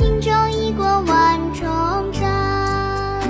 [0.00, 1.60] 轻舟已过万重
[2.14, 3.20] 山。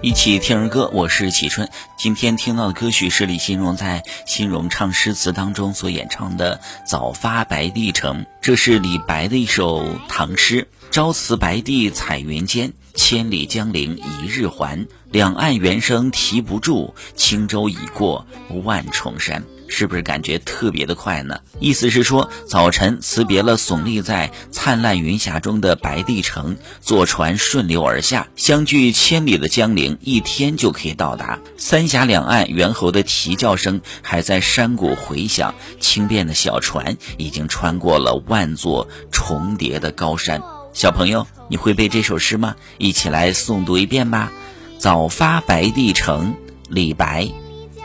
[0.00, 1.68] 一起听儿歌，我是启春。
[2.02, 10.66] 今天听到的歌曲是李新荣在新荣唱诗词当中所演唱的《早发白帝城》，这是李白的一首唐诗。
[10.90, 14.88] 朝辞白帝彩云间，千里江陵一日还。
[15.12, 18.26] 两岸猿声啼不住，轻舟已过
[18.64, 19.44] 万重山。
[19.68, 21.40] 是不是感觉特别的快呢？
[21.58, 31.40] 意思是说，早晨辞别了耸立在灿烂云霞中的白帝城，坐船顺流而下，相距千里的江陵，一天就可以到达。
[31.56, 40.40] 三峡两岸猿猴的啼叫声还在山谷回响，轻便的小船已经穿过了万座重叠的高山。
[40.72, 42.56] 小朋友，你会背这首诗吗？
[42.78, 44.32] 一起来诵读一遍吧。
[44.78, 46.34] 早发白帝城，
[46.66, 47.28] 李白。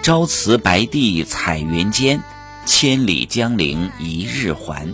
[0.02, 2.24] 朝辞白帝彩云间，
[2.66, 4.88] 千里江陵一日还。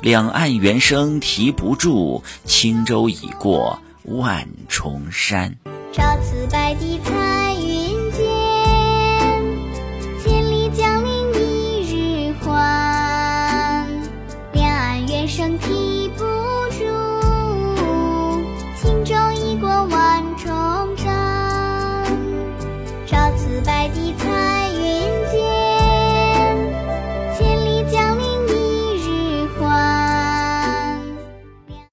[0.00, 5.56] 两岸猿声啼不住，轻舟已过万重山。
[5.92, 7.53] 朝辞白帝彩
[15.58, 15.93] 天。